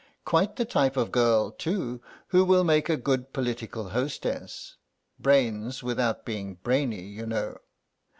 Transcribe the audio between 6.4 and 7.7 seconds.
brainy, you know.